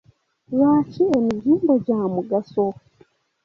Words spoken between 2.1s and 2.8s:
mugaso?